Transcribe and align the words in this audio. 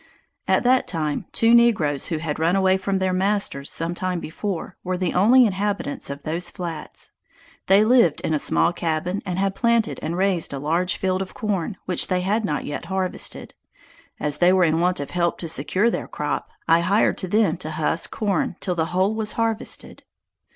At 0.47 0.63
that 0.63 0.87
time, 0.87 1.25
two 1.31 1.53
negroes, 1.53 2.07
who 2.07 2.17
had 2.17 2.39
run 2.39 2.55
away 2.55 2.75
from 2.75 2.97
their 2.97 3.13
masters 3.13 3.69
sometime 3.71 4.19
before, 4.19 4.75
were 4.83 4.97
the 4.97 5.13
only 5.13 5.45
inhabitants 5.45 6.09
of 6.09 6.23
those 6.23 6.49
flats. 6.49 7.11
They 7.67 7.85
lived 7.85 8.19
in 8.21 8.33
a 8.33 8.39
small 8.39 8.73
cabin 8.73 9.21
and 9.27 9.37
had 9.37 9.53
planted 9.53 9.99
and 10.01 10.17
raised 10.17 10.53
a 10.53 10.57
large 10.57 10.97
field 10.97 11.21
of 11.21 11.35
corn, 11.35 11.77
which 11.85 12.07
they 12.07 12.21
had 12.21 12.43
not 12.43 12.65
yet 12.65 12.85
harvested. 12.85 13.53
As 14.19 14.39
they 14.39 14.51
were 14.51 14.63
in 14.63 14.79
want 14.79 14.99
of 14.99 15.11
help 15.11 15.37
to 15.37 15.47
secure 15.47 15.91
their 15.91 16.07
crop, 16.07 16.49
I 16.67 16.79
hired 16.79 17.19
to 17.19 17.27
them 17.27 17.55
to 17.57 17.69
husk 17.69 18.09
corn 18.09 18.55
till 18.59 18.73
the 18.73 18.85
whole 18.97 19.13
was 19.13 19.33
harvested. 19.33 20.03